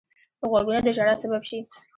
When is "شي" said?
1.49-1.59